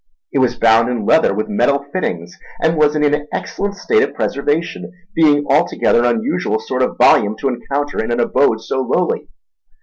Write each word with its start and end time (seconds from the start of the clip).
It 0.33 0.39
was 0.39 0.55
bound 0.55 0.89
in 0.89 1.05
leather 1.05 1.31
with 1.31 1.47
metal 1.47 1.85
fittings, 1.93 2.35
and 2.59 2.75
was 2.75 2.95
in 2.95 3.03
an 3.03 3.27
excellent 3.31 3.75
state 3.75 4.01
of 4.01 4.15
preservation; 4.15 4.91
being 5.13 5.45
altogether 5.47 5.99
an 6.03 6.15
unusual 6.17 6.59
sort 6.59 6.81
of 6.81 6.97
volume 6.97 7.35
to 7.37 7.49
encounter 7.49 8.03
in 8.03 8.11
an 8.11 8.19
abode 8.19 8.61
so 8.61 8.81
lowly. 8.81 9.29